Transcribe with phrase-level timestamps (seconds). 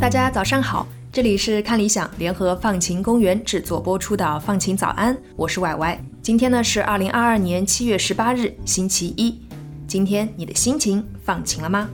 [0.00, 6.02] 大家早上好，这里是看理想联合放晴公园制作播出的《放晴早安》，我是歪歪。
[6.22, 9.38] 今天呢是二零二二年七月十八日，星期一。
[9.86, 11.88] 今天你的心情放晴了吗？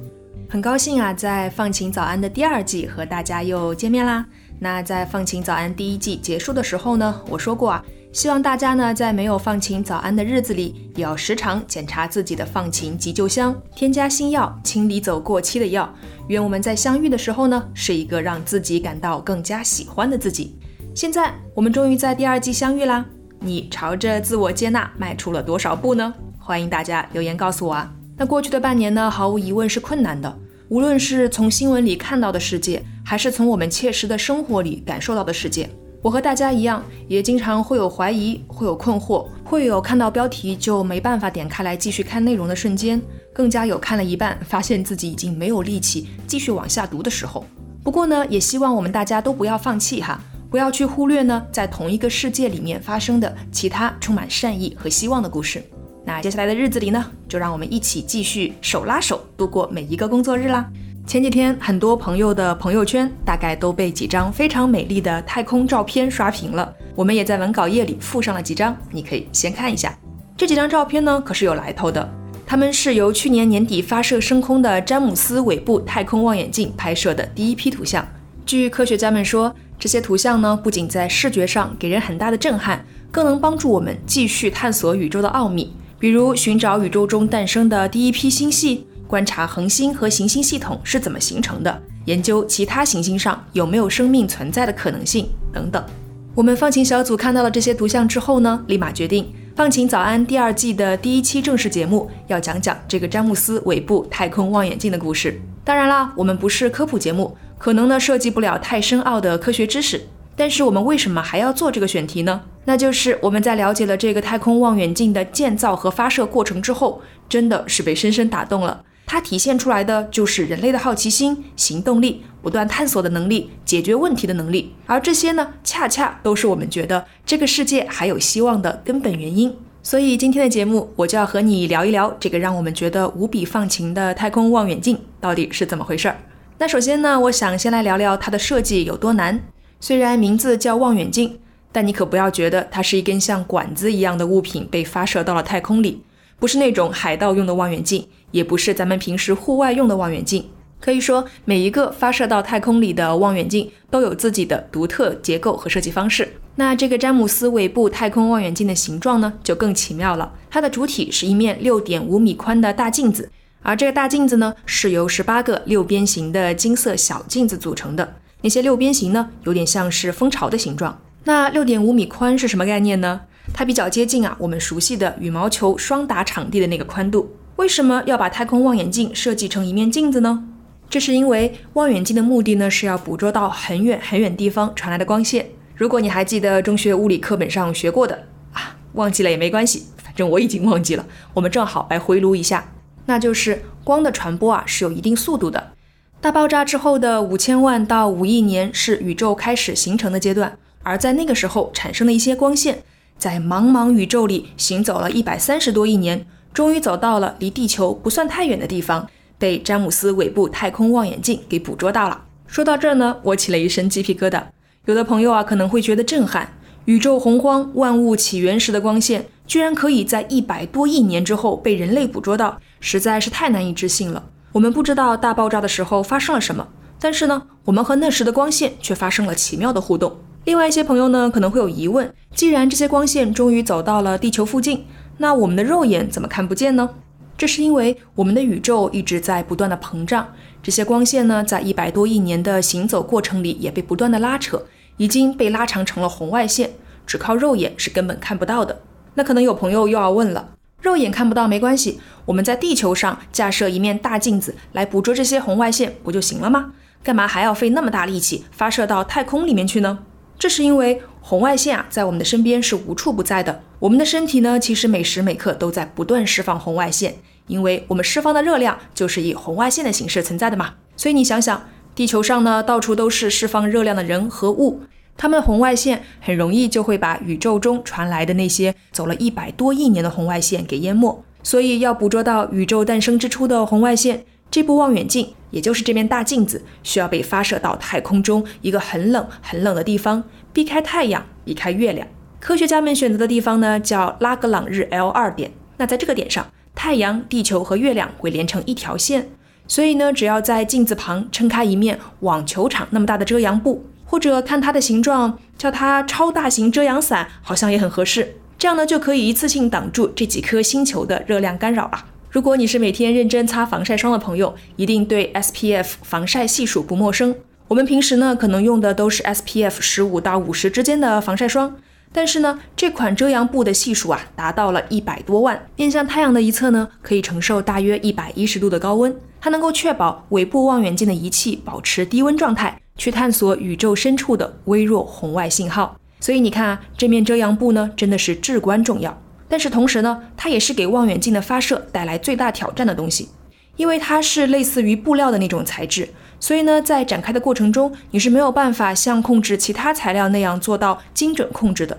[0.56, 4.24] 很高兴啊，在《放晴早安》的第二季和大家又见面啦。
[4.58, 7.84] 那在《放晴早安》第一季结束的时候呢，我说过啊。
[8.10, 15.94] 希望大家呢，在没有放晴早安的日子里，也要时常检查自己的放晴急救箱，添加新药，清理走过期的药。
[16.28, 20.58] 愿我们在相遇的时候呢，是一个让自己感到更加喜欢的自己。
[20.94, 23.04] 现在我们终于在第二季相遇啦！
[23.40, 26.14] 你朝着自我接纳迈出了多少步呢？
[26.38, 27.92] 欢迎大家留言告诉我啊！
[28.16, 30.34] 那过去的半年呢，毫无疑问是困难的，
[30.68, 35.68] 无论是从新闻里看到的世界，还是从我们切实的生活里感受到的世界。
[36.02, 43.00] 我和大家一样，也经常会有怀疑，会有困惑，会有看到标题就没办法点开来继续看内容的瞬间，
[43.32, 47.44] 更加有看了一半发现自己已经没有力气继续往下读的时候。
[47.84, 50.20] 不过呢，也希望我们大家都不要放弃哈，
[50.50, 55.62] 不要去忽略呢，在同一个世界里面发生的其他充满善意和希望的故事。
[56.06, 60.64] 那接下来的日子里呢，就让我们一起继续手拉手度过每一个工作日啦。
[61.04, 66.72] 前几天，很多朋友的朋友圈大概都被几张非常美丽的太空照片刷屏了。
[66.94, 69.98] 我们也在文稿页里附上了几张，你可以先看一下。
[70.36, 72.08] 这几张照片呢，可是有来头的。
[72.46, 78.06] 它们是由去年年底发射升空的詹姆斯韦布太空望远镜拍摄的第一批图像。
[78.44, 85.72] 据科学家们说，这些图像呢，不仅在视觉上给人很大的震撼，更能帮助我们继续探索宇宙的奥秘，
[86.06, 88.86] 比如寻找宇宙中诞生的第一批星系。
[89.08, 95.84] 观察恒星和行星系统是怎么形成的，研究其他行星上有没有生命存在的可能性等等。
[96.32, 99.24] 我们放晴小组看到了这些图像之后呢，立马决定
[99.56, 105.40] 《放晴早安》第二季的第一期正式节目要讲讲这个詹姆斯韦布太空望远镜的故事。
[105.64, 110.06] 当然啦，我们不是科普节目，可能呢涉及不了太深奥的科学知识。
[110.36, 112.42] 但是我们为什么还要做这个选题呢？
[112.66, 118.84] 那就是我们在了解了这个太空望远镜的建造和发射过程之后，真的是被深深打动了。
[119.06, 129.56] 它体现出来的就是人类的好奇心、行动力、不断探索的能力、解决问题的能力，而这些呢，恰恰都是我们觉得这个世界还有希望的根本原因。
[129.80, 136.16] 所以今天的节目，我就要和你聊一聊这个让我们觉得无比放晴的太空望远镜到底是怎么回事儿。
[136.58, 139.40] 那首先呢，我想先来聊聊它的设计有多难。
[139.78, 141.38] 虽然名字叫望远镜，
[141.76, 146.02] 但你可不要觉得它是一根像管子一样的物品被发射到了太空里。
[146.38, 150.42] 不是那种海盗用的望远镜，也不是咱们平时户外用的望远镜。
[150.80, 156.26] 可以说，每一个发射到太空里的望远镜都有自己的独特结构和设计方式。
[156.54, 160.32] 那这个詹姆斯韦布太空望远镜的形状呢，就更奇妙了。
[160.48, 168.14] 它的主体是一面六点五米宽的大镜子，而这个大镜子呢，是由十八个六边形的金色小镜子组成的。
[168.40, 170.98] 那些六边形呢，有点像是蜂巢的形状。
[171.26, 173.22] 那六点五米宽是什么概念呢？
[173.52, 177.36] 它比较接近啊，我们熟悉的羽毛球双打场地的那个宽度。
[177.56, 180.44] 为什么要把太空望远镜设计成一面镜子呢？
[180.88, 185.44] 这是因为望远镜的目的呢，是要捕捉到很远很远地方传来的光线。
[185.74, 191.04] 如果你还记得中学物理课本上学过的啊，忘记了也没关系，反正我已经忘记了。
[191.34, 192.72] 我们正好来回炉一下，
[193.06, 195.72] 那就是光的传播啊是有一定速度的。
[196.20, 202.78] 大爆炸之后的五千万到五亿年是宇宙开始形成的阶段，而在那个时候产生的一些光线。
[203.18, 206.24] 在茫茫宇宙里行走了一百三十多亿年，
[206.54, 212.22] 终于走到了离地球不算太远的地方，被詹姆斯韦布太空望远镜给捕捉到了。
[212.46, 214.42] 说到这儿呢，我起了一身鸡皮疙瘩。
[214.84, 216.52] 有的朋友啊可能会觉得震撼：
[216.84, 224.22] 宇宙洪荒、万物起源时的光线，居然可以在一百多亿年之后被人类捕捉到，实在是太难以置信了。
[224.52, 226.68] 我们不知道大爆炸的时候发生了什么，
[227.00, 230.16] 但是呢，我们和那时的光线却发生了奇妙的互动。
[230.46, 234.86] 另外一些朋友呢可能会有疑问：既然这些光线终于走到了地球附近，
[235.18, 236.88] 那我们的肉眼怎么看不见呢？
[237.36, 240.28] 这是因为我们的宇宙一直在不断的膨胀，
[240.62, 244.64] 这些光线呢在一百多亿年的行走过程里也被不断的拉扯，
[244.98, 246.70] 已经被拉长成了红外线，
[247.04, 248.82] 只靠肉眼是根本看不到的。
[249.14, 250.50] 那可能有朋友又要问了：
[250.80, 256.74] 肉眼看不到没关系，我们在地球上架设一面大镜子来捕捉这些红外线不就行了吗？
[257.02, 259.98] 干嘛还要费那么大力气发射到太空里面去呢？
[260.38, 263.62] 这是因为红外线啊，在我们的身边是无处不在的。
[263.78, 267.16] 我们的身体呢，其实每时每刻都在不断释放红外线，
[267.46, 270.74] 因为我们释放的热量就是以红外线的形式存在的嘛。
[270.96, 274.82] 所以你想想，地球上呢到处都是释放热量的人和物，
[275.16, 281.24] 它们的红外线很容易就会把宇宙中传来的那些走了一百多亿年的红外线给淹没。
[281.42, 284.24] 所以要捕捉到宇宙诞生之初的红外线。
[284.48, 292.06] 这部望远镜，也就是这面大镜子，需要被发射到太空中一个很冷很冷的地方，避开太阳，避开月亮。
[292.38, 295.52] 科学家们选择的地方呢，叫拉格朗日 L 二点。
[295.78, 299.28] 那在这个点上，太阳、地球和月亮会连成一条线。
[299.68, 308.36] 所以呢，只要在镜子旁撑开一面网球场那么大的遮阳布，或者看它的形状，叫它超大型遮阳伞，好像也很合适。
[308.56, 312.04] 这样呢，就可以一次性挡住这几颗星球的热量干扰了。
[312.36, 317.34] 如果你是每天认真擦防晒霜的朋友，一定对 SPF 防晒系数不陌生。
[317.66, 321.76] 我们平时呢，可能用的都是 SPF 十五到五十之间的防晒霜，
[322.12, 325.66] 但是呢，这款遮阳布的系数啊，达到了一百多万。
[325.76, 335.98] 面向太阳的一侧呢，可以承受大约一百一十度的高温，它能够确保尾部望远镜的仪器保持低温状态，去探索宇宙深处的微弱红外信号。
[336.20, 339.22] 所以你看啊，这面遮阳布呢，真的是至关重要。
[339.48, 343.28] 但是同时呢，它也是给望远镜的发射带来最大挑战的东西，
[343.76, 346.08] 因为它是类似于布料的那种材质，
[346.40, 351.98] 所以呢，在展开的过程中，你是没有办法像控制其他材料那样做到精准控制的。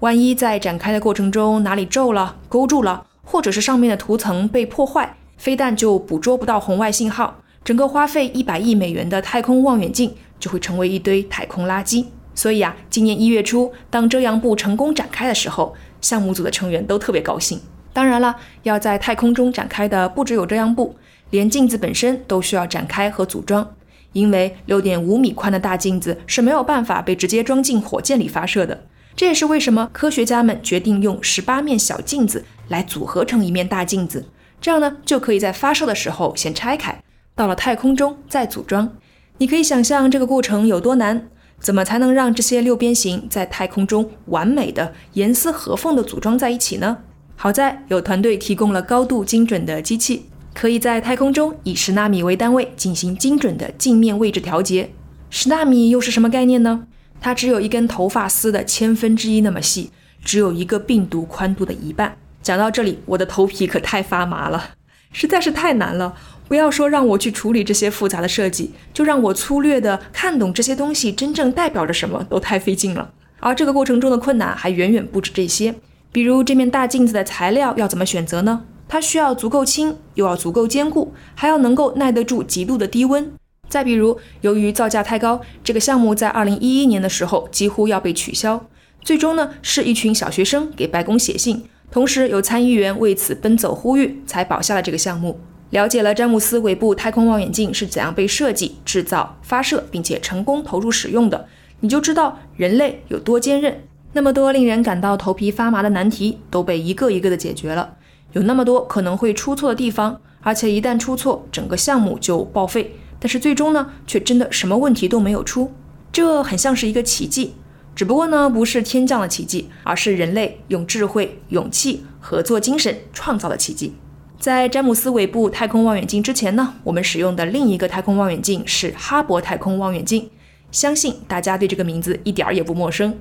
[0.00, 12.06] 万一在展开的过程中哪里皱了、勾住了，或者是上面的涂层被破坏，非但就捕捉不到红外信号，整个花费一百亿美元的太空望远镜就会成为一堆太空垃圾。
[12.38, 17.60] 所以啊，今年一月初，当遮阳布成功展开的时候，项目组的成员都特别高兴。
[17.92, 20.94] 当然了，要在太空中展开的不只有遮阳布，
[21.30, 23.68] 连镜子本身都需要展开和组装。
[24.12, 28.86] 因为六点五米宽的大镜子是没有办法被直接装进火箭里发射的。
[29.16, 34.24] 这也是为什么科学家们决定用十八面小镜子来组合成一面大镜子，
[34.60, 37.02] 这样呢就可以在发射的时候先拆开，
[37.34, 38.96] 到了太空中再组装。
[39.38, 41.28] 你可以想象这个过程有多难。
[41.60, 46.98] 怎么才能让这些六边形在太空中完美的严丝合缝地组装在一起呢？
[47.36, 54.90] 好在有团队提供了高度精准的机器，可以在太空中以十纳米为单位进行精准的镜面位置调节。
[55.30, 56.86] 十纳米又是什么概念呢？
[57.20, 59.90] 它只有一根头发丝的千分之一那么细，
[60.24, 62.16] 只有一个病毒宽度的一半。
[62.42, 64.70] 讲到这里，我的头皮可太发麻了，
[65.12, 66.14] 实在是太难了。
[66.48, 73.10] 不要说让我去处理这些复杂的设计，就让我粗略的看懂这些东西真正代表着什么，都太费劲了。
[73.38, 75.74] 而这个过程中的困难还远远不止这些，
[76.10, 78.64] 比如这面大镜子的材料要怎么选择呢？
[78.88, 83.30] 它需要足够轻，又要足够坚固，还要能够耐得住极度的低温。
[83.68, 88.66] 再比如，由于造价太高，这个项目在二零一一年的时候几乎要被取消。
[89.02, 95.38] 最终呢，是一群小学生给白宫写信，同时有参议员为此奔走呼吁，才保下了这个项目。
[95.70, 101.46] 了解了詹姆斯韦布太空望远镜是怎样被设计、制造、发射，并且成功投入使用的，
[101.80, 103.84] 你就知道人类有多坚韧。
[104.14, 107.96] 那么多令人感到头皮发麻的难题都被一个一个的解决了，
[108.32, 112.96] 有那么多可能会出错的地方，而且一旦出错，整个项目就报废。
[113.20, 115.72] 但是最终呢，却真的什么问题都没有出，
[116.10, 117.52] 这很像是一个奇迹。
[117.94, 123.94] 只不过呢，不是天降的奇迹，而是人类用智慧、勇气、合作精神创造的奇迹。
[124.38, 130.30] 在詹姆斯韦布太空望远镜之前呢，我们使用的另一个太空望远镜是哈勃太空望远镜。
[130.70, 133.18] 相信大家对这个名字一点儿也不陌生。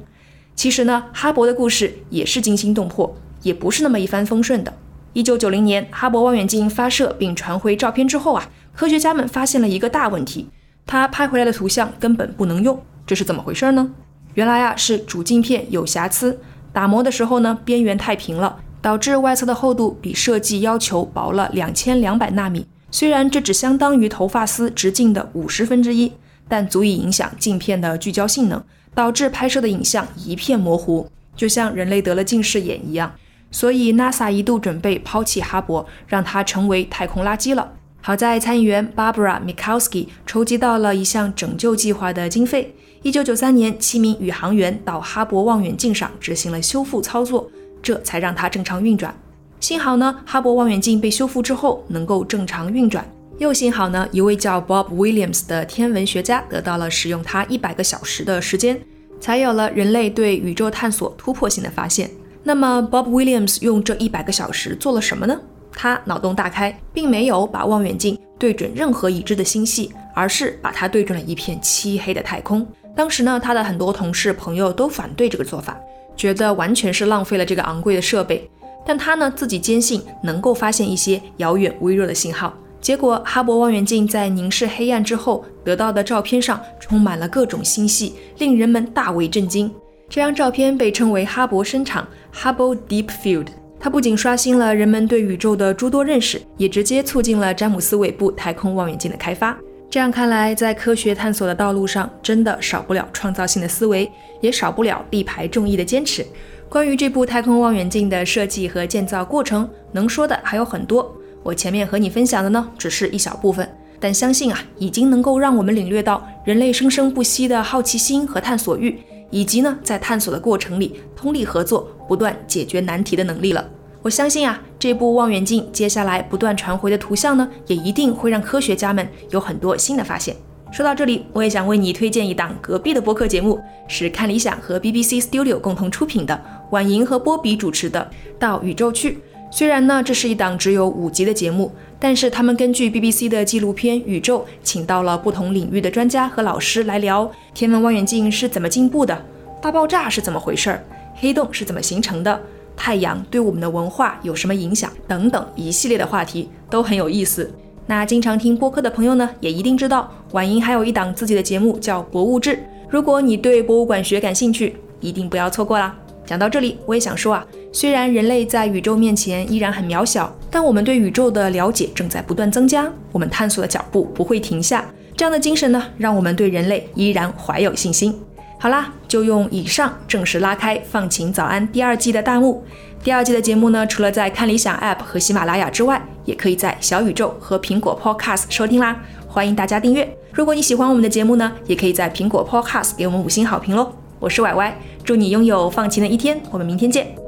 [0.54, 4.72] 其实呢，哈勃的故事也是惊心动魄，也不是那么一帆风顺的。
[5.14, 10.50] 一九九零年，哈勃望远镜发射并传回照片之后啊，科学家们发现了一个大问题，
[10.86, 12.80] 它拍回来的图像根本不能用。
[13.08, 13.90] 这是怎么回事呢？
[14.36, 16.40] 原来啊，是主镜片有瑕疵，
[16.72, 18.60] 打磨的时候呢，边缘太平了。
[18.82, 22.66] 导致外侧的厚度比设计要求薄了两千两百纳米。
[22.90, 26.12] 虽然这只相当于头发丝直径的五十分之一，
[26.48, 28.64] 但足以影响镜片的聚焦性能，
[28.96, 33.14] 导致拍摄的影像一片模糊，就像人类得了近视眼一样。
[33.52, 37.74] 所以 NASA 一度准备抛弃哈勃，让它成为太空垃圾了。
[38.02, 42.74] 好在参议员 Barbara Mikowski 筹集到了一项拯救计划的经费。
[43.04, 47.50] 一九九三年，七名宇航员到哈勃望远镜上执行了修复操作。
[47.82, 49.14] 这才让它正常运转。
[49.60, 53.04] 幸好呢，哈勃望远镜被修复之后能够正常运转。
[53.40, 58.80] 又幸好呢，一位叫 Bob Williams 的天文学家得到了使用它一百个小时的时间，
[59.20, 62.10] 才有了人类对宇宙探索突破性的发现。
[62.44, 65.40] 那么，Bob Williams 用这一百个小时做了什么呢？
[65.72, 72.66] 他脑洞大开，并没有把望远镜对准任何已知的星系，而是把它对准了一片漆黑的太空。
[72.96, 75.80] 当时呢，他的很多同事朋友都反对这个做法。
[76.18, 78.50] 觉得完全是浪费了这个昂贵的设备，
[78.86, 82.54] 但他呢自己坚信能够发现一些遥远微弱的信号。
[82.82, 89.72] 结果，哈勃望远镜在凝视黑暗之后得到的照片上充满了各种星系，令人们大为震惊。
[90.10, 93.48] 这张照片被称为哈勃深场 （Hubble Deep Field）。
[93.80, 99.58] 它不仅刷新了人们对宇宙的诸多认识，也直接促进了詹姆斯·韦布太空望远镜的开发。
[99.90, 106.26] 这样看来，在科学探索的道路上，真的少不了创造性的思维，也少不了力排众议的坚持。
[106.68, 111.10] 关于这部太空望远镜的设计和建造过程，能说的还有很多。
[111.42, 113.68] 我前面和你分享的呢，只是一小部分，
[113.98, 119.00] 但相信啊，已经能够让我们领略到人类生生不息的好奇心和探索欲。
[119.30, 123.70] 以及呢，在探索的过程里，通力合作，不断解决难题的能力了。
[124.02, 130.36] 我相信啊，这部望远镜接下来不断传回的图像呢，也一定会让科学家们有很多新的发现。
[130.72, 136.40] 说到这里，我也想为你推荐一档隔壁的播客节目，是看理想和 BBC Studio 共同出品的，
[136.72, 139.12] 婉莹和波比主持的《到宇宙去》。
[139.50, 149.26] 虽然呢，这是一档只有五集的节目，但是他们根据 BBC 的纪录片《宇宙》，请到了不同领域的专家和老师来聊天文望远镜是怎么进步的，
[149.62, 150.84] 大爆炸是怎么回事儿，
[151.16, 152.40] 黑洞是怎么形成的，
[152.78, 157.52] 太阳对我们的文化有什么影响等等一系列的话题都很有意思。
[157.88, 162.52] 那经常听播客的朋友呢，也一定知道婉莹还有一档自己的节目叫《博物志》，
[162.90, 165.96] 如果你对博物馆学感兴趣，一定不要错过啦。
[166.26, 167.46] 讲到这里，我也想说啊。
[167.72, 174.86] 虽然人类在宇宙面前依然很渺小，但我们对宇宙的了解正在不断增加，我们探索的脚步不会停下。
[175.16, 178.20] 这样的精神呢，让我们对人类依然怀有信心。
[178.60, 182.66] 好啦，就用以上正式拉开《放晴早安》第二季的大幕。
[183.04, 189.00] 第二季的节目呢，除了在看理想 App 和喜马拉雅之外，也可以在小宇宙和苹果 Podcast 收听啦。
[189.28, 190.12] 欢迎大家订阅。
[190.32, 193.94] 如果你喜欢我们的节目呢，也可以在苹果 Podcast 给我们五星好评喽。
[194.20, 196.42] 我是歪歪，祝你拥有放晴的一天。
[196.50, 197.27] 我们明天见。